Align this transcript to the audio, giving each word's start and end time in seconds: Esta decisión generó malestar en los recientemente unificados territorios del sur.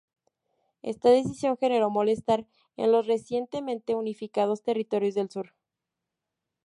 Esta 0.81 1.11
decisión 1.11 1.57
generó 1.57 1.91
malestar 1.91 2.47
en 2.75 2.91
los 2.91 3.05
recientemente 3.05 3.93
unificados 3.93 4.63
territorios 4.63 5.13
del 5.13 5.29
sur. 5.29 5.53